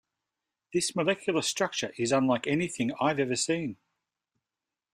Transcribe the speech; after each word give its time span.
This 0.73 0.95
molecular 0.95 1.43
structure 1.43 1.93
is 1.95 2.11
unlike 2.11 2.47
anything 2.47 2.91
I've 2.99 3.19
ever 3.19 3.35
seen. 3.35 3.77